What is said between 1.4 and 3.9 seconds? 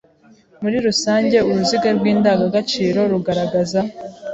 uruziga rw’indangagaciro rugaragaza